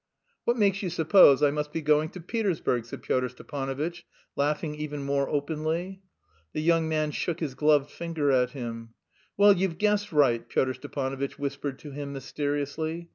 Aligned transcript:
"What 0.45 0.57
makes 0.57 0.81
you 0.81 0.89
suppose 0.89 1.43
I 1.43 1.51
must 1.51 1.71
be 1.71 1.79
going 1.83 2.09
to 2.09 2.19
Petersburg?" 2.19 2.85
said 2.85 3.03
Pyotr 3.03 3.29
Stepanovitch, 3.29 4.03
laughing 4.35 4.73
even 4.73 5.03
more 5.03 5.29
openly. 5.29 6.01
The 6.53 6.61
young 6.63 6.89
man 6.89 7.11
shook 7.11 7.39
his 7.39 7.53
gloved 7.53 7.91
finger 7.91 8.31
at 8.31 8.49
him. 8.49 8.95
"Well, 9.37 9.53
you've 9.53 9.77
guessed 9.77 10.11
right," 10.11 10.49
Pyotr 10.49 10.73
Stepanovitch 10.73 11.37
whispered 11.37 11.77
to 11.77 11.91
him 11.91 12.13
mysteriously. 12.13 13.09